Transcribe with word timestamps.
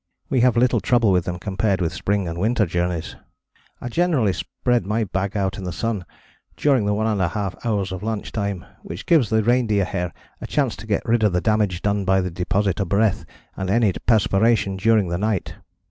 We 0.31 0.39
have 0.41 0.57
little 0.57 0.79
trouble 0.79 1.11
with 1.11 1.25
them 1.25 1.37
compared 1.37 1.79
with 1.79 1.93
spring 1.93 2.27
and 2.27 2.39
winter 2.39 2.65
journeys. 2.65 3.15
I 3.79 3.87
generally 3.87 4.33
spread 4.33 4.83
my 4.83 5.03
bag 5.03 5.37
out 5.37 5.59
in 5.59 5.63
the 5.63 5.71
sun 5.71 6.07
during 6.57 6.87
the 6.87 6.93
1½ 6.93 7.63
hours 7.63 7.91
of 7.91 8.01
lunch 8.01 8.31
time, 8.31 8.65
which 8.81 9.05
gives 9.05 9.29
the 9.29 9.43
reindeer 9.43 9.85
hair 9.85 10.11
a 10.41 10.47
chance 10.47 10.75
to 10.77 10.87
get 10.87 11.05
rid 11.05 11.21
of 11.21 11.33
the 11.33 11.39
damage 11.39 11.83
done 11.83 12.03
by 12.03 12.19
the 12.19 12.31
deposit 12.31 12.79
of 12.79 12.89
breath 12.89 13.25
and 13.55 13.69
any 13.69 13.93
perspiration 14.07 14.75
during 14.75 15.07
the 15.09 15.19
night." 15.19 15.53